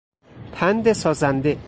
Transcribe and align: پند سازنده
پند 0.53 0.93
سازنده 0.93 1.57